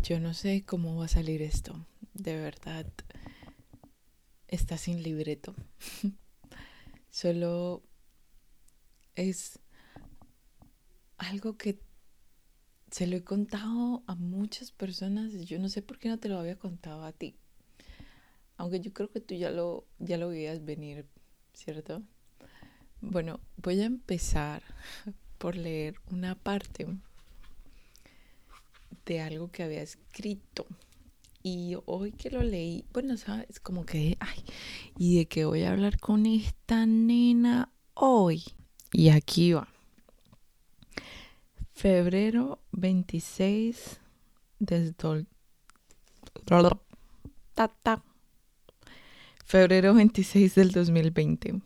Yo 0.00 0.20
no 0.20 0.32
sé 0.32 0.64
cómo 0.64 0.96
va 0.96 1.04
a 1.04 1.08
salir 1.08 1.42
esto. 1.42 1.86
De 2.14 2.36
verdad, 2.36 2.86
está 4.48 4.78
sin 4.78 5.02
libreto. 5.02 5.54
Solo 7.10 7.82
es 9.14 9.58
algo 11.18 11.58
que 11.58 11.78
se 12.90 13.06
lo 13.06 13.16
he 13.16 13.24
contado 13.24 14.02
a 14.06 14.14
muchas 14.14 14.72
personas. 14.72 15.32
Yo 15.44 15.58
no 15.58 15.68
sé 15.68 15.82
por 15.82 15.98
qué 15.98 16.08
no 16.08 16.18
te 16.18 16.28
lo 16.28 16.38
había 16.38 16.58
contado 16.58 17.04
a 17.04 17.12
ti. 17.12 17.36
Aunque 18.56 18.80
yo 18.80 18.92
creo 18.92 19.10
que 19.10 19.20
tú 19.20 19.34
ya 19.34 19.50
lo, 19.50 19.86
ya 19.98 20.16
lo 20.16 20.28
veías 20.28 20.64
venir, 20.64 21.06
¿cierto? 21.52 22.02
Bueno, 23.00 23.40
voy 23.56 23.80
a 23.80 23.86
empezar 23.86 24.62
por 25.38 25.56
leer 25.56 25.96
una 26.10 26.34
parte 26.34 26.86
de 29.06 29.20
algo 29.20 29.50
que 29.50 29.62
había 29.62 29.82
escrito. 29.82 30.66
Y 31.42 31.76
hoy 31.86 32.12
que 32.12 32.30
lo 32.30 32.42
leí, 32.42 32.84
bueno, 32.92 33.16
sabes, 33.16 33.58
como 33.58 33.84
que, 33.84 34.16
ay, 34.20 34.44
¿y 34.96 35.18
de 35.18 35.26
qué 35.26 35.44
voy 35.44 35.62
a 35.62 35.72
hablar 35.72 35.98
con 35.98 36.26
esta 36.26 36.86
nena 36.86 37.72
hoy? 37.94 38.44
Y 38.92 39.08
aquí 39.08 39.52
va. 39.52 39.68
Febrero 41.72 42.60
26 42.70 43.98
desde 44.60 44.92
Febrero 49.44 49.94
26 49.94 50.54
del 50.54 50.70
2020. 50.70 51.60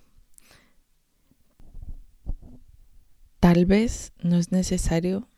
Tal 3.40 3.66
vez 3.66 4.12
no 4.22 4.36
es 4.38 4.50
necesario 4.50 5.28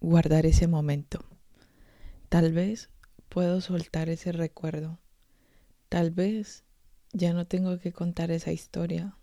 guardar 0.00 0.46
ese 0.46 0.66
momento. 0.66 1.24
Tal 2.28 2.52
vez 2.52 2.90
puedo 3.28 3.60
soltar 3.60 4.08
ese 4.08 4.32
recuerdo. 4.32 4.98
Tal 5.88 6.10
vez 6.10 6.64
ya 7.12 7.32
no 7.32 7.46
tengo 7.46 7.78
que 7.78 7.92
contar 7.92 8.30
esa 8.30 8.52
historia. 8.52 9.16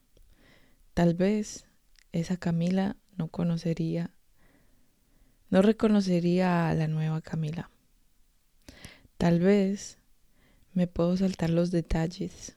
Tal 0.93 1.13
vez 1.13 1.65
esa 2.11 2.38
Camila 2.38 2.97
no 3.17 3.27
conocería, 3.27 4.11
no 5.49 5.61
reconocería 5.61 6.69
a 6.69 6.73
la 6.73 6.87
nueva 6.87 7.21
Camila. 7.21 7.69
Tal 9.17 9.39
vez 9.39 9.99
me 10.73 10.87
puedo 10.87 11.15
saltar 11.17 11.49
los 11.49 11.71
detalles. 11.71 12.55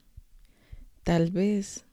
Tal 1.04 1.30
vez 1.30 1.84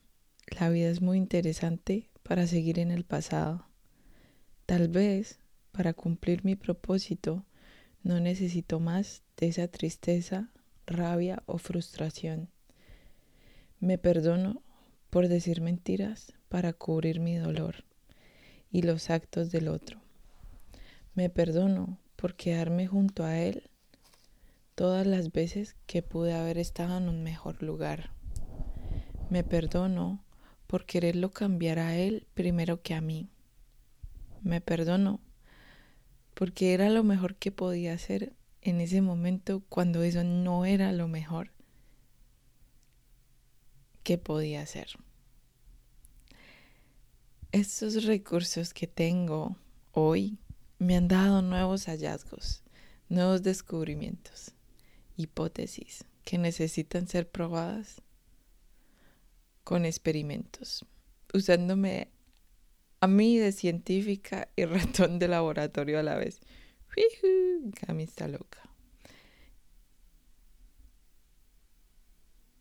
la 0.59 0.69
vida 0.69 0.89
es 0.89 1.01
muy 1.01 1.17
interesante 1.17 2.09
para 2.23 2.47
seguir 2.47 2.79
en 2.79 2.91
el 2.91 3.03
pasado. 3.03 3.67
Tal 4.65 4.87
vez 4.87 5.39
para 5.73 5.93
cumplir 5.93 6.45
mi 6.45 6.55
propósito, 6.55 7.43
no 8.03 8.19
necesito 8.19 8.79
más 8.79 9.23
de 9.37 9.47
esa 9.47 9.67
tristeza, 9.67 10.49
rabia 10.85 11.43
o 11.45 11.57
frustración. 11.57 12.47
Me 13.79 13.97
perdono 13.97 14.61
por 15.09 15.27
decir 15.27 15.61
mentiras 15.61 16.33
para 16.47 16.73
cubrir 16.73 17.19
mi 17.19 17.35
dolor 17.35 17.83
y 18.71 18.83
los 18.83 19.09
actos 19.09 19.51
del 19.51 19.67
otro. 19.67 19.99
Me 21.15 21.29
perdono 21.29 21.97
por 22.15 22.35
quedarme 22.35 22.87
junto 22.87 23.23
a 23.23 23.39
él 23.39 23.69
todas 24.75 25.05
las 25.05 25.31
veces 25.31 25.75
que 25.87 26.01
pude 26.01 26.33
haber 26.33 26.57
estado 26.57 26.97
en 26.97 27.09
un 27.09 27.23
mejor 27.23 27.61
lugar. 27.63 28.11
Me 29.29 29.43
perdono 29.43 30.23
por 30.67 30.85
quererlo 30.85 31.31
cambiar 31.31 31.79
a 31.79 31.95
él 31.95 32.27
primero 32.33 32.81
que 32.81 32.93
a 32.93 33.01
mí. 33.01 33.29
Me 34.41 34.61
perdono 34.61 35.19
porque 36.33 36.73
era 36.73 36.89
lo 36.89 37.03
mejor 37.03 37.35
que 37.35 37.51
podía 37.51 37.93
hacer 37.93 38.33
en 38.61 38.81
ese 38.81 39.01
momento 39.01 39.63
cuando 39.69 40.03
eso 40.03 40.23
no 40.23 40.65
era 40.65 40.91
lo 40.91 41.07
mejor 41.07 41.51
que 44.03 44.17
podía 44.17 44.61
hacer. 44.61 44.87
Estos 47.51 48.03
recursos 48.05 48.73
que 48.73 48.87
tengo 48.87 49.57
hoy 49.91 50.37
me 50.79 50.97
han 50.97 51.07
dado 51.07 51.41
nuevos 51.41 51.85
hallazgos, 51.85 52.63
nuevos 53.09 53.43
descubrimientos, 53.43 54.53
hipótesis 55.17 56.05
que 56.23 56.37
necesitan 56.37 57.07
ser 57.07 57.29
probadas 57.29 58.01
con 59.63 59.85
experimentos, 59.85 60.85
usándome 61.33 62.09
a 63.03 63.07
mí 63.07 63.37
de 63.37 63.51
científica 63.51 64.47
y 64.55 64.63
ratón 64.65 65.19
de 65.19 65.27
laboratorio 65.27 65.99
a 65.99 66.03
la 66.03 66.15
vez. 66.15 66.39
Cami 67.81 68.03
está 68.03 68.29
loca. 68.29 68.61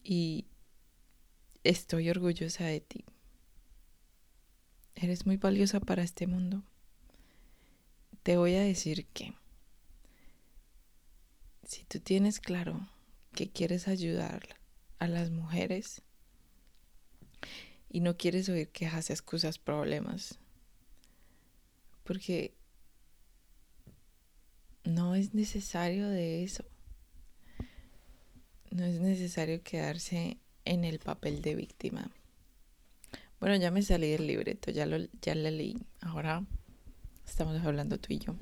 Y 0.03 0.49
estoy 1.63 2.11
orgullosa 2.11 2.65
de 2.65 2.81
ti. 2.81 3.05
Eres 4.97 5.27
muy 5.27 5.37
valiosa 5.37 5.79
para 5.79 6.03
este 6.03 6.27
mundo. 6.27 6.65
Te 8.25 8.37
voy 8.37 8.57
a 8.57 8.63
decir 8.63 9.07
que 9.13 9.35
si 11.63 11.85
tú 11.85 12.01
tienes 12.01 12.41
claro 12.41 12.89
que 13.33 13.49
quieres 13.49 13.87
ayudar 13.87 14.57
a 14.99 15.07
las 15.07 15.31
mujeres, 15.31 16.03
y 17.93 18.01
no 18.01 18.17
quieres 18.17 18.49
oír 18.49 18.69
quejas, 18.69 19.11
excusas, 19.11 19.59
problemas. 19.59 20.39
Porque 22.05 22.55
no 24.83 25.15
es 25.15 25.35
necesario 25.35 26.09
de 26.09 26.43
eso. 26.43 26.65
No 28.71 28.85
es 28.85 28.99
necesario 28.99 29.63
quedarse 29.63 30.39
en 30.65 30.85
el 30.85 31.01
papel 31.01 31.43
de 31.43 31.55
víctima. 31.55 32.11
Bueno, 33.39 33.57
ya 33.57 33.71
me 33.71 33.83
salí 33.83 34.11
del 34.11 34.27
libreto, 34.27 34.71
ya 34.71 34.87
lo 34.87 34.97
ya 35.21 35.35
la 35.35 35.51
leí. 35.51 35.77
Ahora 36.01 36.47
estamos 37.27 37.63
hablando 37.63 37.99
tú 37.99 38.15
y 38.15 38.21
yo. 38.21 38.37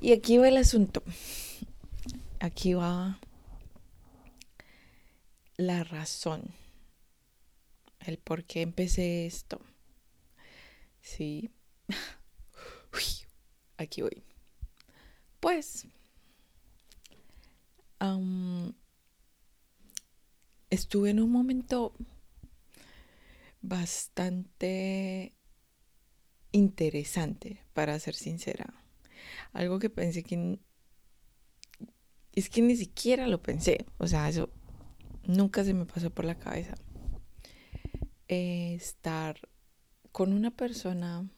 Y 0.00 0.12
aquí 0.12 0.38
va 0.38 0.48
el 0.48 0.56
asunto. 0.56 1.02
Aquí 2.38 2.72
va 2.72 3.20
la 5.58 5.84
razón 5.84 6.54
el 8.00 8.18
por 8.18 8.44
qué 8.44 8.62
empecé 8.62 9.26
esto. 9.26 9.60
Sí. 11.00 11.50
aquí 13.76 14.02
voy. 14.02 14.22
Pues, 15.40 15.86
estuve 20.68 21.10
en 21.10 21.20
un 21.20 21.30
momento 21.30 21.94
bastante 23.62 25.34
interesante, 26.52 27.62
para 27.72 27.98
ser 27.98 28.14
sincera. 28.14 28.74
Algo 29.52 29.78
que 29.78 29.90
pensé 29.90 30.22
que... 30.22 30.58
Es 32.32 32.48
que 32.48 32.62
ni 32.62 32.76
siquiera 32.76 33.26
lo 33.26 33.42
pensé. 33.42 33.86
O 33.98 34.06
sea, 34.06 34.28
eso 34.28 34.50
nunca 35.26 35.64
se 35.64 35.74
me 35.74 35.84
pasó 35.84 36.10
por 36.10 36.24
la 36.24 36.38
cabeza 36.38 36.74
estar 38.30 39.48
con 40.12 40.32
una 40.32 40.50
persona 40.50 41.28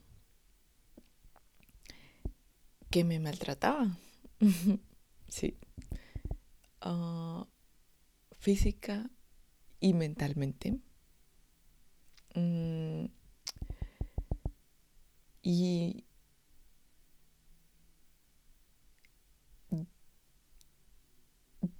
que 2.90 3.04
me 3.04 3.18
maltrataba. 3.18 3.96
sí. 5.28 5.56
Ah, 6.80 7.46
física 8.38 9.10
y 9.80 9.94
mentalmente. 9.94 10.78
Mm, 12.34 13.06
y 15.42 16.04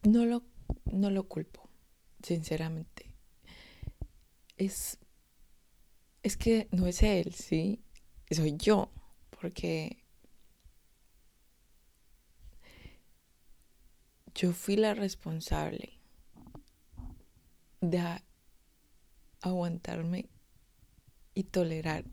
no 0.02 0.26
lo, 0.26 0.42
no 0.86 1.10
lo 1.10 1.28
culpo, 1.28 1.68
sinceramente. 2.22 3.14
Es 4.56 4.98
es 6.22 6.36
que 6.36 6.68
no 6.70 6.86
es 6.86 7.02
él, 7.02 7.34
¿sí? 7.34 7.82
Soy 8.30 8.56
yo, 8.56 8.90
porque 9.40 9.98
yo 14.34 14.52
fui 14.52 14.76
la 14.76 14.94
responsable 14.94 15.98
de 17.80 18.22
aguantarme 19.40 20.28
y 21.34 21.44
tolerar 21.44 22.04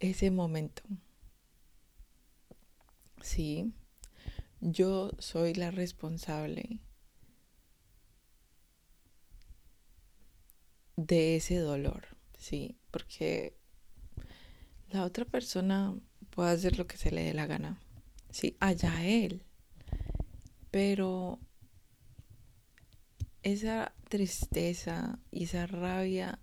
ese 0.00 0.30
momento. 0.30 0.82
Sí, 3.20 3.72
yo 4.60 5.10
soy 5.18 5.54
la 5.54 5.70
responsable 5.70 6.78
de 10.96 11.36
ese 11.36 11.56
dolor, 11.56 12.16
sí 12.38 12.78
porque 12.94 13.56
la 14.90 15.02
otra 15.02 15.24
persona 15.24 15.98
puede 16.30 16.52
hacer 16.52 16.78
lo 16.78 16.86
que 16.86 16.96
se 16.96 17.10
le 17.10 17.24
dé 17.24 17.34
la 17.34 17.48
gana. 17.48 17.80
Sí, 18.30 18.56
allá 18.60 19.04
él. 19.04 19.42
Pero 20.70 21.40
esa 23.42 23.92
tristeza 24.08 25.18
y 25.32 25.42
esa 25.42 25.66
rabia 25.66 26.38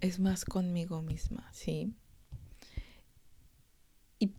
es 0.00 0.20
más 0.20 0.44
conmigo 0.44 1.02
misma, 1.02 1.52
¿sí? 1.52 1.92
Y 4.20 4.34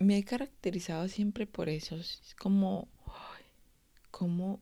me 0.00 0.18
he 0.18 0.24
caracterizado 0.24 1.06
siempre 1.06 1.46
por 1.46 1.68
eso. 1.68 1.94
Es 1.94 2.34
como, 2.36 2.88
como, 4.10 4.60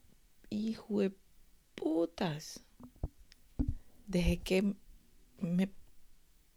hijo 0.51 1.01
de 1.01 1.17
putas. 1.75 2.63
Dejé 4.07 4.37
que 4.37 4.77
me 5.43 5.71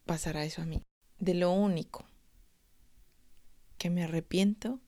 pasara 0.06 0.46
eso 0.46 0.62
a 0.62 0.66
mí. 0.66 0.82
De 1.20 1.34
lo 1.34 1.52
único 1.52 2.06
que 3.78 3.90
me 3.90 4.04
arrepiento 4.04 4.80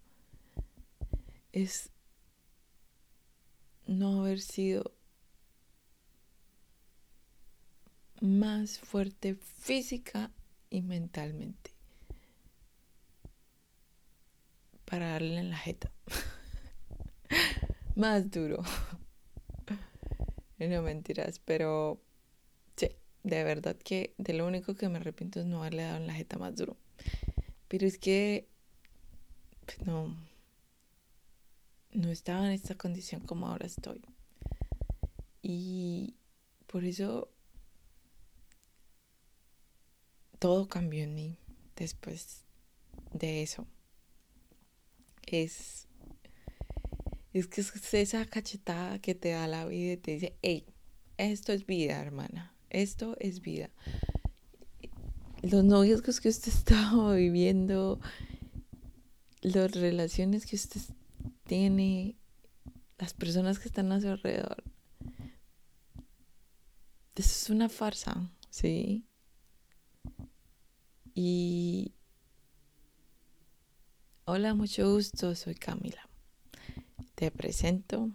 es 1.52 1.92
no 3.86 4.22
haber 4.22 4.42
sido 4.42 4.94
más 8.22 8.80
fuerte 8.80 9.36
física 9.36 10.32
y 10.70 10.82
mentalmente 10.82 11.72
para 14.86 15.12
darle 15.12 15.38
en 15.40 15.50
la 15.50 15.58
jeta. 15.58 15.92
más 17.96 18.32
duro. 18.32 18.64
no 20.60 20.82
mentiras, 20.82 21.40
pero 21.40 22.02
de 23.24 23.44
verdad 23.44 23.76
que 23.76 24.14
de 24.18 24.34
lo 24.34 24.48
único 24.48 24.76
que 24.76 24.90
me 24.90 24.98
arrepiento 24.98 25.40
es 25.40 25.46
no 25.46 25.60
haberle 25.60 25.84
dado 25.84 25.98
en 25.98 26.08
la 26.08 26.14
jeta 26.14 26.38
más 26.38 26.56
duro. 26.56 26.78
Pero 27.68 27.86
es 27.86 27.98
que 27.98 28.48
pues, 29.66 29.86
no 29.86 30.16
no 31.98 32.12
estaba 32.12 32.46
en 32.46 32.52
esta 32.52 32.76
condición 32.76 33.22
como 33.22 33.48
ahora 33.48 33.66
estoy. 33.66 34.02
Y 35.42 36.16
por 36.68 36.86
eso 36.86 37.30
todo 40.40 40.68
cambió 40.68 41.04
en 41.04 41.16
mí 41.16 41.38
después 41.76 42.44
de 43.14 43.42
eso. 43.42 43.66
Es, 45.26 45.88
es 47.34 47.48
que 47.48 47.62
es 47.62 47.94
esa 47.94 48.26
cachetada 48.26 49.00
que 49.00 49.16
te 49.16 49.32
da 49.32 49.48
la 49.48 49.66
vida 49.66 49.94
y 49.94 49.98
te 49.98 50.12
dice, 50.12 50.38
hey, 50.42 50.66
esto 51.18 51.52
es 51.52 51.66
vida, 51.66 52.00
hermana, 52.00 52.54
esto 52.70 53.16
es 53.20 53.42
vida. 53.42 53.70
Los 55.42 55.64
novios 55.64 56.02
que 56.02 56.12
usted 56.12 56.48
estaba 56.48 57.14
viviendo, 57.14 58.00
las 59.42 59.72
relaciones 59.72 60.46
que 60.46 60.56
usted 60.56 60.82
tiene, 61.46 62.16
las 62.98 63.14
personas 63.14 63.60
que 63.60 63.68
están 63.68 63.92
a 63.92 64.02
su 64.02 64.10
alrededor. 64.10 64.64
Eso 67.16 67.32
es 67.32 67.50
una 67.50 67.68
farsa, 67.70 68.30
¿sí? 68.50 69.08
Y 71.16 71.94
hola, 74.26 74.54
mucho 74.54 74.92
gusto, 74.94 75.34
soy 75.34 75.56
Camila. 75.56 76.08
Te 77.16 77.32
presento, 77.32 78.12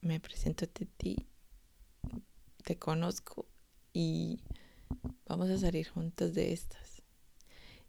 me 0.00 0.18
presento 0.18 0.64
a 0.64 0.68
ti, 0.68 1.28
te 2.64 2.76
conozco 2.76 3.46
y 3.92 4.40
vamos 5.26 5.50
a 5.50 5.58
salir 5.58 5.88
juntos 5.88 6.34
de 6.34 6.52
estas. 6.52 7.02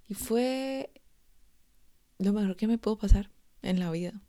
Y 0.07 0.13
fue 0.13 0.92
lo 2.18 2.33
mejor 2.33 2.56
que 2.56 2.68
me 2.68 2.77
pudo 2.77 2.98
pasar 2.98 3.31
en 3.62 3.80
la 3.80 3.92
vida 3.92 4.21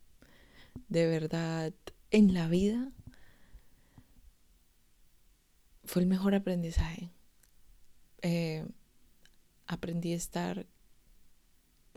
de 0.88 1.06
verdad 1.06 1.72
en 2.10 2.34
la 2.34 2.48
vida 2.48 2.92
fue 5.84 6.02
el 6.02 6.08
mejor 6.08 6.34
aprendizaje. 6.34 7.10
Eh, 8.22 8.66
aprendí 9.66 10.12
a 10.12 10.16
estar 10.16 10.66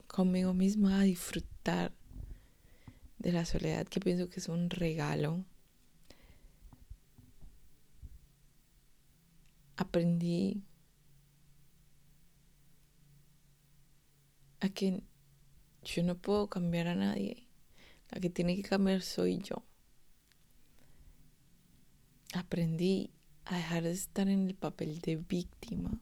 conmigo 0.08 0.54
misma, 0.54 1.00
a 1.00 1.04
disfrutar 1.04 1.94
de 3.20 3.32
la 3.32 3.46
soledad, 3.46 3.88
que 3.88 4.00
pienso 4.00 4.30
que 4.30 4.40
es 4.40 4.50
un 4.50 4.70
regalo. 4.70 5.46
Aprendí 9.78 10.64
a 14.62 14.70
que 14.70 15.04
yo 15.84 16.04
no 16.04 16.16
puedo 16.18 16.50
cambiar 16.50 16.88
a 16.88 16.96
nadie 16.96 17.46
la 18.12 18.20
que 18.20 18.30
tiene 18.30 18.56
que 18.56 18.64
cambiar 18.64 19.02
soy 19.02 19.40
yo. 19.40 19.64
Aprendí 22.34 23.12
a 23.46 23.58
dejar 23.58 23.84
de 23.84 23.92
estar 23.92 24.28
en 24.28 24.48
el 24.48 24.56
papel 24.56 25.00
de 25.00 25.18
víctima. 25.18 26.00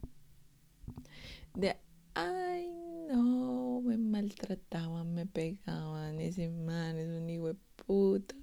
De, 1.54 1.78
ay, 2.14 2.69
no, 3.10 3.81
me 3.81 3.98
maltrataban, 3.98 5.14
me 5.14 5.26
pegaban, 5.26 6.19
ese 6.19 6.50
man 6.50 6.98
es 6.98 7.10
un 7.10 7.30
hijo 7.30 7.48
de 7.48 7.58
puta. 7.86 8.36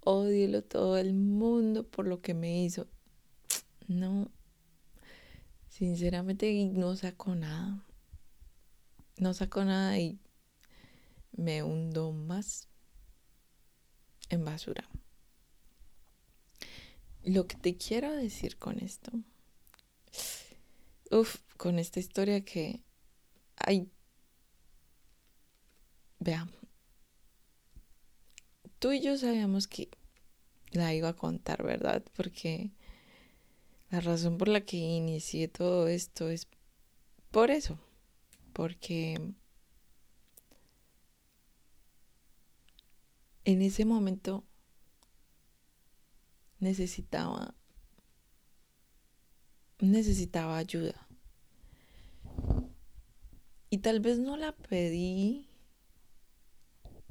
Odielo 0.00 0.62
todo 0.62 0.98
el 0.98 1.14
mundo 1.14 1.88
por 1.88 2.06
lo 2.06 2.20
que 2.20 2.34
me 2.34 2.64
hizo. 2.64 2.86
No, 3.86 4.30
sinceramente 5.68 6.70
no 6.72 6.96
saco 6.96 7.34
nada. 7.34 7.84
No 9.18 9.34
saco 9.34 9.64
nada 9.64 9.98
y 9.98 10.18
me 11.32 11.62
hundo 11.62 12.12
más 12.12 12.68
en 14.30 14.44
basura. 14.44 14.88
Lo 17.22 17.46
que 17.46 17.56
te 17.56 17.76
quiero 17.76 18.12
decir 18.12 18.58
con 18.58 18.78
esto, 18.80 19.10
uff, 21.10 21.40
con 21.56 21.78
esta 21.78 22.00
historia 22.00 22.44
que 22.44 22.82
hay, 23.56 23.90
vea, 26.18 26.48
tú 28.78 28.92
y 28.92 29.00
yo 29.00 29.16
sabíamos 29.16 29.66
que 29.66 29.88
la 30.72 30.92
iba 30.92 31.08
a 31.10 31.16
contar, 31.16 31.62
¿verdad? 31.62 32.04
Porque 32.14 32.72
la 33.90 34.00
razón 34.00 34.38
por 34.38 34.48
la 34.48 34.60
que 34.60 34.76
inicié 34.76 35.48
todo 35.48 35.88
esto 35.88 36.28
es 36.28 36.46
por 37.30 37.50
eso, 37.50 37.78
porque 38.52 39.34
en 43.44 43.62
ese 43.62 43.84
momento 43.84 44.44
necesitaba 46.60 47.54
necesitaba 49.80 50.58
ayuda. 50.58 51.06
Y 53.70 53.78
tal 53.78 54.00
vez 54.00 54.18
no 54.18 54.36
la 54.36 54.52
pedí 54.52 55.48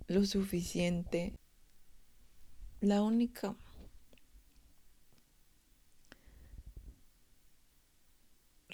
lo 0.07 0.25
suficiente. 0.25 1.33
La 2.79 3.01
única 3.01 3.55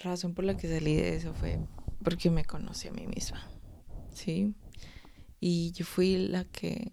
razón 0.00 0.34
por 0.34 0.44
la 0.44 0.56
que 0.56 0.68
salí 0.68 0.96
de 0.96 1.16
eso 1.16 1.32
fue 1.34 1.58
porque 2.02 2.30
me 2.30 2.44
conocí 2.44 2.88
a 2.88 2.92
mí 2.92 3.06
misma. 3.06 3.46
¿Sí? 4.12 4.54
Y 5.38 5.72
yo 5.72 5.84
fui 5.84 6.16
la 6.28 6.44
que 6.44 6.92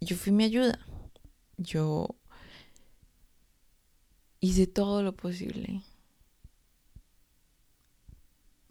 yo 0.00 0.16
fui 0.16 0.32
mi 0.32 0.44
ayuda. 0.44 0.78
Yo 1.56 2.08
hice 4.40 4.66
todo 4.66 5.02
lo 5.02 5.16
posible 5.16 5.82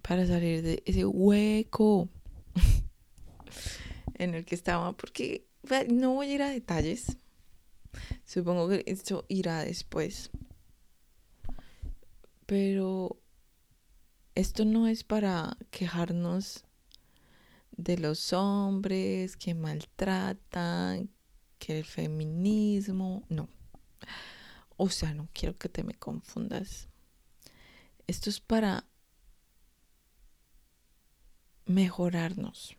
para 0.02 0.28
salir 0.28 0.62
de 0.62 0.84
ese 0.86 1.06
hueco 1.06 2.10
en 4.16 4.36
el 4.36 4.46
que 4.46 4.56
estaba, 4.56 4.96
porque 4.96 5.48
no 5.90 6.14
voy 6.14 6.28
a 6.28 6.36
ir 6.36 6.42
a 6.44 6.50
detalles. 6.50 7.18
Supongo 8.26 8.70
que 8.70 8.84
esto 8.86 9.26
irá 9.30 9.64
después. 9.64 10.30
Pero 12.46 13.20
esto 14.36 14.66
no 14.66 14.88
es 14.88 15.04
para 15.04 15.58
quejarnos 15.72 16.66
de 17.72 17.98
los 17.98 18.34
hombres 18.34 19.38
que 19.38 19.56
maltratan, 19.56 21.10
que 21.60 21.80
el 21.80 21.86
feminismo, 21.86 23.24
no. 23.30 23.48
O 24.78 24.90
sea, 24.90 25.14
no 25.14 25.30
quiero 25.34 25.58
que 25.58 25.70
te 25.70 25.84
me 25.84 25.94
confundas. 25.94 26.90
Esto 28.08 28.30
es 28.30 28.40
para 28.40 28.86
mejorarnos 31.66 32.76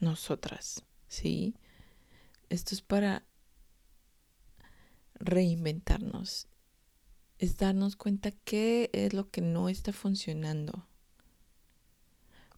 nosotras, 0.00 0.84
¿sí? 1.08 1.54
Esto 2.48 2.74
es 2.74 2.82
para 2.82 3.24
reinventarnos. 5.14 6.48
Es 7.38 7.56
darnos 7.56 7.96
cuenta 7.96 8.30
qué 8.30 8.90
es 8.92 9.12
lo 9.12 9.30
que 9.30 9.40
no 9.40 9.68
está 9.68 9.92
funcionando. 9.92 10.86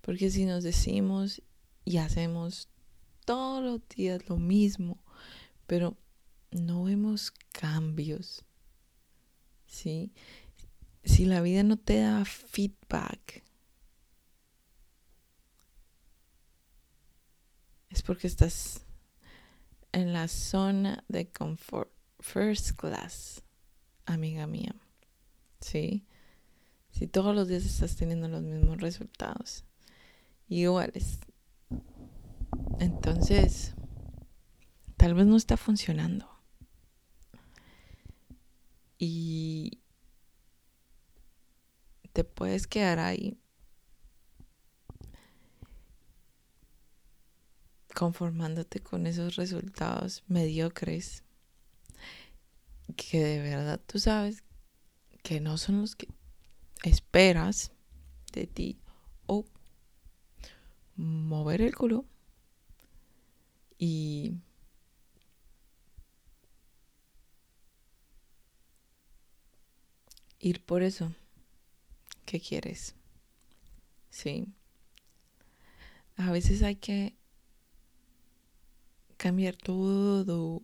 Porque 0.00 0.30
si 0.30 0.46
nos 0.46 0.64
decimos 0.64 1.42
y 1.84 1.98
hacemos 1.98 2.68
todos 3.24 3.62
los 3.62 3.88
días 3.88 4.28
lo 4.28 4.36
mismo, 4.38 5.02
pero 5.66 5.96
no 6.50 6.84
vemos 6.84 7.32
cambios. 7.52 8.44
¿Sí? 9.66 10.12
Si 11.04 11.24
la 11.26 11.40
vida 11.40 11.62
no 11.62 11.76
te 11.76 12.00
da 12.00 12.24
feedback, 12.24 13.42
es 17.90 18.02
porque 18.02 18.26
estás 18.26 18.84
en 19.92 20.12
la 20.12 20.28
zona 20.28 21.04
de 21.08 21.30
confort 21.30 21.90
first 22.20 22.72
class, 22.76 23.42
amiga 24.06 24.46
mía. 24.46 24.74
¿Sí? 25.60 26.06
Si 26.90 27.06
todos 27.06 27.34
los 27.34 27.48
días 27.48 27.64
estás 27.64 27.96
teniendo 27.96 28.28
los 28.28 28.42
mismos 28.42 28.80
resultados, 28.80 29.64
iguales, 30.48 31.20
entonces 32.78 33.74
tal 34.96 35.14
vez 35.14 35.26
no 35.26 35.36
está 35.36 35.56
funcionando. 35.56 36.28
Y 38.98 39.80
te 42.12 42.24
puedes 42.24 42.66
quedar 42.66 42.98
ahí 42.98 43.38
conformándote 47.94 48.80
con 48.80 49.06
esos 49.06 49.36
resultados 49.36 50.24
mediocres 50.26 51.24
que 52.94 53.22
de 53.22 53.40
verdad 53.40 53.80
tú 53.86 53.98
sabes 53.98 54.42
que 55.22 55.40
no 55.40 55.58
son 55.58 55.80
los 55.80 55.96
que 55.96 56.08
esperas 56.82 57.72
de 58.32 58.46
ti 58.46 58.78
o 59.26 59.44
mover 60.96 61.62
el 61.62 61.74
culo 61.74 62.04
y 63.78 64.34
ir 70.38 70.64
por 70.64 70.82
eso 70.82 71.14
que 72.24 72.40
quieres. 72.40 72.94
Sí. 74.10 74.46
A 76.16 76.30
veces 76.30 76.62
hay 76.62 76.76
que 76.76 77.14
cambiar 79.16 79.56
todo 79.56 80.62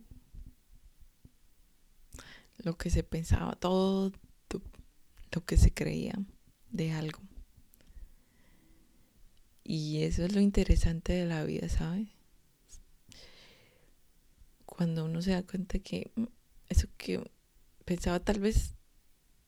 lo 2.67 2.77
que 2.77 2.89
se 2.89 3.01
pensaba, 3.01 3.55
todo 3.55 4.11
lo 5.31 5.45
que 5.45 5.55
se 5.55 5.73
creía 5.73 6.19
de 6.69 6.91
algo. 6.91 7.21
Y 9.63 10.03
eso 10.03 10.25
es 10.25 10.35
lo 10.35 10.41
interesante 10.41 11.13
de 11.13 11.25
la 11.25 11.45
vida, 11.45 11.69
¿sabes? 11.69 12.09
Cuando 14.65 15.05
uno 15.05 15.21
se 15.21 15.31
da 15.31 15.43
cuenta 15.43 15.79
que 15.79 16.11
mm, 16.15 16.25
eso 16.67 16.89
que 16.97 17.31
pensaba 17.85 18.19
tal 18.19 18.41
vez 18.41 18.75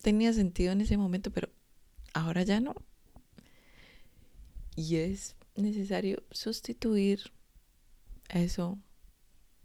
tenía 0.01 0.31
sentido 0.31 0.71
en 0.71 0.79
ese 0.79 0.95
momento, 0.95 1.29
pero 1.29 1.49
ahora 2.13 2.43
ya 2.43 2.61
no. 2.61 2.73
Y 4.77 4.95
es 4.95 5.35
necesario 5.57 6.23
sustituir 6.31 7.33
eso 8.29 8.79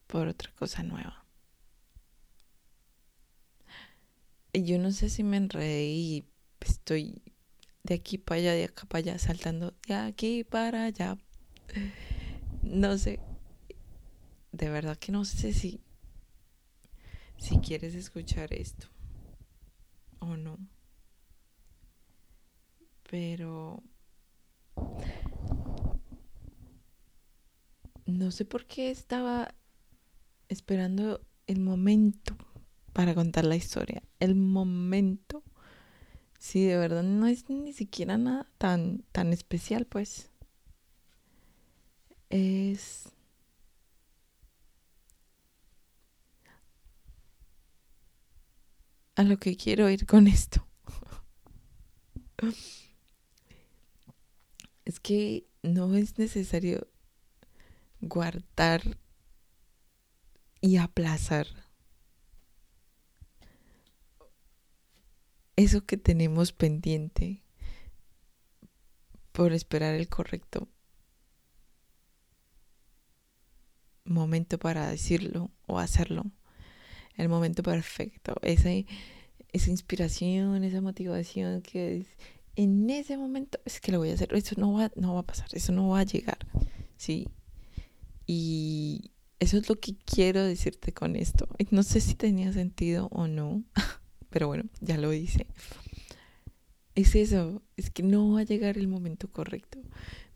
por 0.08 0.26
otra 0.26 0.50
cosa 0.56 0.82
nueva. 0.82 1.23
Yo 4.62 4.78
no 4.78 4.92
sé 4.92 5.10
si 5.10 5.24
me 5.24 5.36
enredé 5.36 5.84
y 5.84 6.24
estoy 6.60 7.22
de 7.82 7.94
aquí 7.94 8.18
para 8.18 8.40
allá, 8.40 8.52
de 8.52 8.64
acá 8.64 8.86
para 8.86 9.00
allá, 9.00 9.18
saltando 9.18 9.74
de 9.86 9.94
aquí 9.94 10.44
para 10.44 10.84
allá. 10.84 11.18
No 12.62 12.96
sé. 12.96 13.20
De 14.52 14.70
verdad 14.70 14.96
que 14.96 15.12
no 15.12 15.24
sé 15.24 15.52
si 15.52 15.80
si 17.36 17.58
quieres 17.58 17.94
escuchar 17.94 18.54
esto 18.54 18.88
o 20.18 20.36
no. 20.36 20.58
Pero 23.10 23.82
no 28.06 28.30
sé 28.30 28.44
por 28.44 28.66
qué 28.66 28.90
estaba 28.90 29.54
esperando 30.48 31.20
el 31.46 31.60
momento 31.60 32.36
para 32.94 33.14
contar 33.14 33.44
la 33.44 33.56
historia. 33.56 34.02
El 34.20 34.36
momento. 34.36 35.42
Sí, 36.38 36.64
de 36.64 36.78
verdad 36.78 37.02
no 37.02 37.26
es 37.26 37.50
ni 37.50 37.74
siquiera 37.74 38.16
nada 38.16 38.46
tan, 38.56 39.04
tan 39.12 39.34
especial, 39.34 39.84
pues. 39.84 40.30
Es... 42.30 43.10
A 49.16 49.22
lo 49.22 49.38
que 49.38 49.56
quiero 49.56 49.90
ir 49.90 50.06
con 50.06 50.26
esto. 50.26 50.66
es 54.84 55.00
que 55.00 55.46
no 55.62 55.94
es 55.94 56.18
necesario 56.18 56.88
guardar 58.00 58.98
y 60.60 60.76
aplazar 60.76 61.63
eso 65.56 65.84
que 65.84 65.96
tenemos 65.96 66.52
pendiente 66.52 67.42
por 69.32 69.52
esperar 69.52 69.94
el 69.94 70.08
correcto 70.08 70.68
momento 74.04 74.58
para 74.58 74.88
decirlo 74.88 75.50
o 75.66 75.78
hacerlo. 75.78 76.24
El 77.16 77.28
momento 77.28 77.62
perfecto. 77.62 78.34
Esa, 78.42 78.70
esa 79.52 79.70
inspiración, 79.70 80.64
esa 80.64 80.80
motivación 80.80 81.62
que 81.62 81.98
es, 81.98 82.06
en 82.56 82.88
ese 82.90 83.16
momento 83.16 83.58
es 83.64 83.80
que 83.80 83.92
lo 83.92 83.98
voy 83.98 84.10
a 84.10 84.14
hacer. 84.14 84.32
Eso 84.34 84.54
no 84.58 84.72
va, 84.72 84.92
no 84.96 85.14
va 85.14 85.20
a 85.20 85.26
pasar, 85.26 85.48
eso 85.52 85.72
no 85.72 85.88
va 85.88 86.00
a 86.00 86.04
llegar. 86.04 86.38
¿Sí? 86.96 87.28
Y 88.26 89.12
eso 89.40 89.58
es 89.58 89.68
lo 89.68 89.76
que 89.76 89.96
quiero 89.96 90.42
decirte 90.42 90.92
con 90.92 91.16
esto. 91.16 91.48
No 91.70 91.82
sé 91.82 92.00
si 92.00 92.14
tenía 92.14 92.52
sentido 92.52 93.08
o 93.10 93.26
no. 93.26 93.64
pero 94.34 94.48
bueno, 94.48 94.64
ya 94.80 94.98
lo 94.98 95.12
hice. 95.12 95.46
Es 96.96 97.14
eso, 97.14 97.62
es 97.76 97.88
que 97.88 98.02
no 98.02 98.32
va 98.32 98.40
a 98.40 98.42
llegar 98.42 98.76
el 98.78 98.88
momento 98.88 99.30
correcto, 99.30 99.78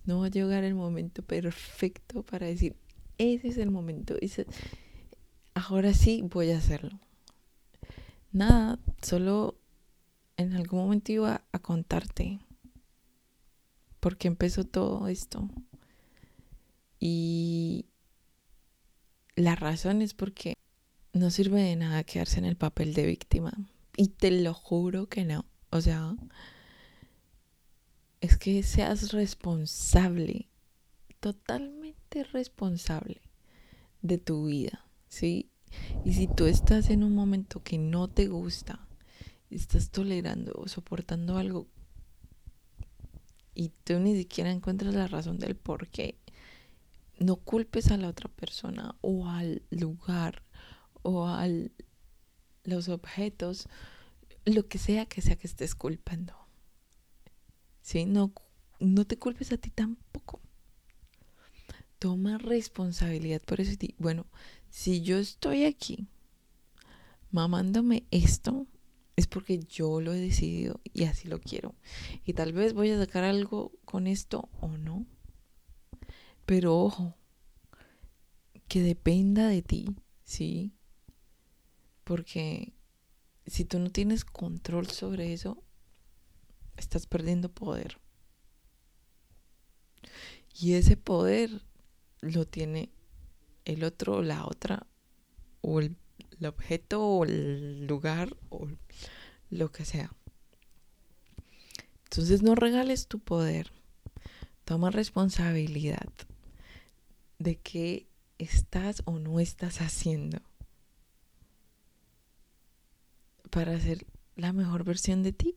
no 0.04 0.20
va 0.20 0.26
a 0.26 0.30
llegar 0.30 0.62
el 0.62 0.76
momento 0.76 1.22
perfecto 1.22 2.22
para 2.22 2.46
decir, 2.46 2.76
ese 3.18 3.48
es 3.48 3.58
el 3.58 3.72
momento, 3.72 4.14
ahora 5.52 5.94
sí 5.94 6.22
voy 6.22 6.52
a 6.52 6.58
hacerlo. 6.58 7.00
Nada, 8.30 8.78
solo 9.02 9.58
en 10.36 10.54
algún 10.54 10.78
momento 10.78 11.10
iba 11.10 11.42
a 11.50 11.58
contarte 11.58 12.38
por 13.98 14.16
qué 14.16 14.28
empezó 14.28 14.62
todo 14.62 15.08
esto. 15.08 15.50
Y 17.00 17.86
la 19.34 19.56
razón 19.56 20.02
es 20.02 20.14
porque 20.14 20.54
no 21.12 21.30
sirve 21.32 21.62
de 21.62 21.74
nada 21.74 22.04
quedarse 22.04 22.38
en 22.38 22.44
el 22.44 22.56
papel 22.56 22.94
de 22.94 23.06
víctima. 23.06 23.58
Y 24.00 24.10
te 24.10 24.30
lo 24.30 24.54
juro 24.54 25.08
que 25.08 25.24
no. 25.24 25.44
O 25.70 25.80
sea, 25.80 26.14
es 28.20 28.38
que 28.38 28.62
seas 28.62 29.10
responsable, 29.10 30.48
totalmente 31.18 32.22
responsable 32.22 33.20
de 34.00 34.18
tu 34.18 34.46
vida, 34.46 34.84
¿sí? 35.08 35.50
Y 36.04 36.12
si 36.12 36.28
tú 36.28 36.46
estás 36.46 36.90
en 36.90 37.02
un 37.02 37.12
momento 37.12 37.64
que 37.64 37.76
no 37.76 38.06
te 38.06 38.28
gusta, 38.28 38.86
estás 39.50 39.90
tolerando 39.90 40.52
o 40.54 40.68
soportando 40.68 41.36
algo 41.36 41.66
y 43.52 43.72
tú 43.82 43.98
ni 43.98 44.16
siquiera 44.16 44.52
encuentras 44.52 44.94
la 44.94 45.08
razón 45.08 45.38
del 45.38 45.56
por 45.56 45.88
qué, 45.88 46.20
no 47.18 47.34
culpes 47.34 47.90
a 47.90 47.96
la 47.96 48.06
otra 48.06 48.28
persona 48.28 48.94
o 49.00 49.26
al 49.26 49.62
lugar 49.70 50.44
o 51.02 51.26
al 51.26 51.72
los 52.68 52.88
objetos, 52.88 53.68
lo 54.44 54.66
que 54.68 54.78
sea 54.78 55.06
que 55.06 55.22
sea 55.22 55.36
que 55.36 55.46
estés 55.46 55.74
culpando. 55.74 56.34
¿Sí? 57.82 58.04
No, 58.04 58.32
no 58.80 59.06
te 59.06 59.18
culpes 59.18 59.52
a 59.52 59.58
ti 59.58 59.70
tampoco. 59.70 60.40
Toma 61.98 62.38
responsabilidad 62.38 63.42
por 63.42 63.60
eso. 63.60 63.72
Bueno, 63.98 64.26
si 64.70 65.00
yo 65.02 65.18
estoy 65.18 65.64
aquí 65.64 66.06
mamándome 67.30 68.04
esto, 68.10 68.66
es 69.16 69.26
porque 69.26 69.58
yo 69.58 70.00
lo 70.00 70.12
he 70.12 70.20
decidido 70.20 70.80
y 70.84 71.04
así 71.04 71.28
lo 71.28 71.40
quiero. 71.40 71.74
Y 72.24 72.34
tal 72.34 72.52
vez 72.52 72.72
voy 72.72 72.90
a 72.90 72.98
sacar 72.98 73.24
algo 73.24 73.72
con 73.84 74.06
esto 74.06 74.48
o 74.60 74.68
no. 74.68 75.06
Pero 76.46 76.78
ojo, 76.78 77.16
que 78.68 78.80
dependa 78.80 79.48
de 79.48 79.62
ti, 79.62 79.96
¿sí? 80.24 80.72
Porque 82.08 82.72
si 83.46 83.66
tú 83.66 83.78
no 83.78 83.90
tienes 83.90 84.24
control 84.24 84.86
sobre 84.86 85.34
eso, 85.34 85.62
estás 86.78 87.06
perdiendo 87.06 87.50
poder. 87.50 87.98
Y 90.58 90.72
ese 90.72 90.96
poder 90.96 91.50
lo 92.22 92.46
tiene 92.46 92.88
el 93.66 93.84
otro 93.84 94.16
o 94.16 94.22
la 94.22 94.46
otra, 94.46 94.86
o 95.60 95.80
el, 95.80 95.96
el 96.40 96.46
objeto 96.46 97.04
o 97.04 97.24
el 97.24 97.86
lugar 97.86 98.34
o 98.48 98.68
lo 99.50 99.70
que 99.70 99.84
sea. 99.84 100.10
Entonces 102.04 102.40
no 102.40 102.54
regales 102.54 103.06
tu 103.06 103.18
poder. 103.18 103.70
Toma 104.64 104.90
responsabilidad 104.90 106.08
de 107.38 107.56
qué 107.56 108.08
estás 108.38 109.02
o 109.04 109.18
no 109.18 109.40
estás 109.40 109.82
haciendo 109.82 110.40
para 113.48 113.78
ser 113.80 114.06
la 114.36 114.52
mejor 114.52 114.84
versión 114.84 115.22
de 115.22 115.32
ti. 115.32 115.56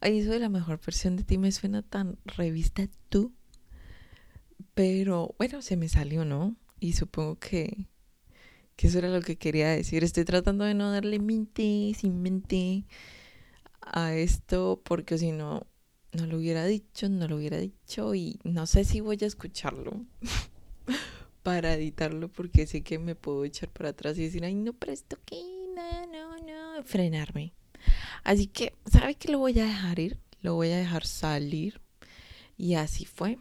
Eso 0.00 0.30
de 0.30 0.38
la 0.38 0.48
mejor 0.48 0.80
versión 0.84 1.16
de 1.16 1.24
ti 1.24 1.38
me 1.38 1.52
suena 1.52 1.82
tan 1.82 2.18
revista 2.24 2.88
tú. 3.08 3.34
Pero 4.74 5.34
bueno, 5.38 5.62
se 5.62 5.76
me 5.76 5.88
salió, 5.88 6.24
¿no? 6.24 6.56
Y 6.78 6.94
supongo 6.94 7.38
que, 7.38 7.88
que 8.76 8.86
eso 8.86 8.98
era 8.98 9.08
lo 9.10 9.20
que 9.20 9.36
quería 9.36 9.68
decir. 9.70 10.04
Estoy 10.04 10.24
tratando 10.24 10.64
de 10.64 10.74
no 10.74 10.90
darle 10.90 11.18
mente, 11.18 11.92
sin 11.98 12.22
mente 12.22 12.86
a 13.80 14.14
esto, 14.14 14.80
porque 14.84 15.18
si 15.18 15.32
no, 15.32 15.66
no 16.12 16.26
lo 16.26 16.38
hubiera 16.38 16.64
dicho, 16.64 17.08
no 17.08 17.28
lo 17.28 17.36
hubiera 17.36 17.58
dicho 17.58 18.14
y 18.14 18.38
no 18.44 18.66
sé 18.66 18.84
si 18.84 19.00
voy 19.00 19.18
a 19.20 19.26
escucharlo 19.26 20.04
para 21.42 21.74
editarlo 21.74 22.28
porque 22.28 22.66
sé 22.66 22.82
que 22.82 22.98
me 22.98 23.14
puedo 23.14 23.44
echar 23.44 23.70
para 23.70 23.90
atrás 23.90 24.18
y 24.18 24.24
decir, 24.24 24.44
ay, 24.44 24.54
no, 24.54 24.72
no, 24.72 24.76
no, 24.76 24.92
no, 24.92 25.49
frenarme. 26.82 27.52
Así 28.24 28.46
que, 28.46 28.74
¿sabe 28.90 29.14
que 29.14 29.32
lo 29.32 29.38
voy 29.38 29.58
a 29.58 29.64
dejar 29.64 29.98
ir? 29.98 30.18
Lo 30.42 30.54
voy 30.54 30.70
a 30.70 30.76
dejar 30.76 31.06
salir. 31.06 31.80
Y 32.56 32.74
así 32.74 33.04
fue 33.04 33.38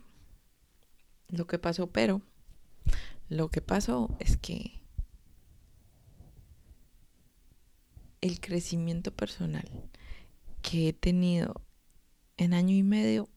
lo 1.28 1.48
que 1.48 1.60
pasó, 1.60 1.88
pero 1.88 2.22
lo 3.28 3.50
que 3.50 3.62
pasó 3.62 4.16
es 4.20 4.38
que 4.38 4.82
el 8.22 8.40
crecimiento 8.40 9.12
personal 9.12 9.70
que 10.62 10.90
he 10.90 10.94
tenido 10.94 11.62
en 12.38 12.54
año 12.54 12.76
y 12.76 12.84
medio 12.84 13.30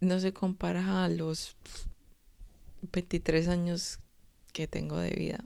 no 0.00 0.18
se 0.20 0.32
compara 0.32 1.04
a 1.04 1.08
los 1.08 1.56
23 2.92 3.48
años 3.48 4.00
que 4.52 4.66
tengo 4.66 4.98
de 4.98 5.10
vida. 5.10 5.44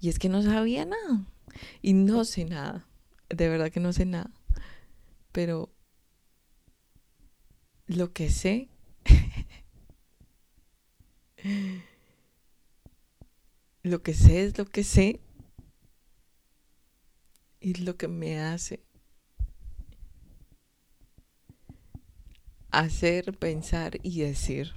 Y 0.00 0.08
es 0.08 0.18
que 0.18 0.28
no 0.28 0.42
sabía 0.42 0.84
nada. 0.84 1.26
Y 1.82 1.92
no 1.94 2.24
sé 2.24 2.44
nada. 2.44 2.86
De 3.28 3.48
verdad 3.48 3.70
que 3.70 3.80
no 3.80 3.92
sé 3.92 4.06
nada. 4.06 4.30
Pero 5.32 5.70
lo 7.86 8.12
que 8.12 8.30
sé 8.30 8.68
lo 13.82 14.02
que 14.02 14.14
sé 14.14 14.44
es 14.44 14.58
lo 14.58 14.64
que 14.64 14.84
sé 14.84 15.20
y 17.60 17.74
lo 17.74 17.96
que 17.96 18.08
me 18.08 18.40
hace 18.40 18.84
hacer, 22.74 23.36
pensar 23.38 23.98
y 24.02 24.20
decir. 24.20 24.74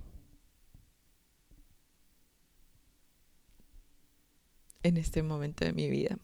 En 4.83 4.97
este 4.97 5.23
momento 5.23 5.65
de 5.65 5.73
mi 5.73 5.89
vida. 5.89 6.17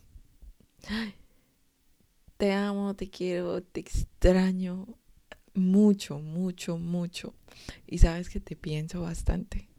Te 2.38 2.52
amo, 2.52 2.96
te 2.96 3.10
quiero, 3.10 3.64
te 3.64 3.80
extraño 3.80 4.88
mucho, 5.54 6.20
mucho, 6.20 6.78
mucho. 6.78 7.34
Y 7.88 8.00
sabes 8.00 8.30
que 8.30 8.40
te 8.40 8.56
pienso 8.56 9.02
bastante. 9.02 9.70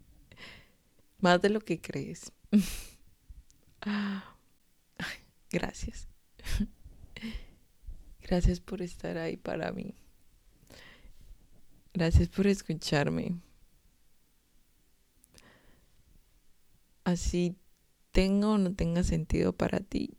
Más 1.18 1.40
de 1.42 1.50
lo 1.50 1.60
que 1.60 1.80
crees. 1.80 2.32
Gracias. 5.50 6.08
Gracias 8.22 8.60
por 8.60 8.82
estar 8.82 9.18
ahí 9.18 9.36
para 9.36 9.72
mí. 9.72 9.94
Gracias 11.92 12.28
por 12.28 12.46
escucharme. 12.46 13.40
Así 17.04 17.56
tenga 18.12 18.48
o 18.48 18.58
no 18.58 18.74
tenga 18.74 19.04
sentido 19.04 19.52
para 19.52 19.80
ti. 19.80 20.16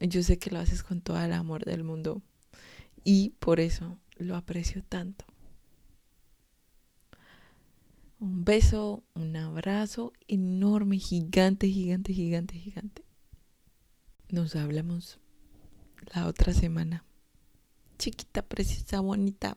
Yo 0.00 0.22
sé 0.22 0.38
que 0.38 0.50
lo 0.50 0.58
haces 0.58 0.82
con 0.82 1.00
todo 1.00 1.20
el 1.22 1.32
amor 1.32 1.64
del 1.64 1.84
mundo 1.84 2.22
y 3.04 3.30
por 3.38 3.60
eso 3.60 3.98
lo 4.16 4.36
aprecio 4.36 4.82
tanto. 4.82 5.24
Un 8.18 8.44
beso, 8.44 9.02
un 9.14 9.36
abrazo 9.36 10.12
enorme, 10.26 10.98
gigante, 10.98 11.68
gigante, 11.68 12.12
gigante, 12.12 12.58
gigante. 12.58 13.04
Nos 14.30 14.56
hablamos 14.56 15.18
la 16.14 16.26
otra 16.26 16.52
semana 16.52 17.04
chiquita, 17.98 18.42
preciosa, 18.42 19.00
bonita. 19.00 19.56